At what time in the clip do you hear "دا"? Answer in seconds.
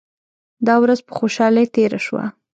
0.67-0.75